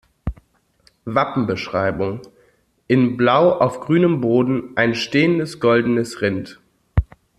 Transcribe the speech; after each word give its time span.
Wappenbeschreibung: 1.05 2.21
"„In 2.87 3.17
Blau 3.17 3.51
auf 3.51 3.81
grünem 3.81 4.19
Boden 4.19 4.75
ein 4.75 4.95
stehendes 4.95 5.59
goldenes 5.59 6.21
Rind“" 6.23 6.59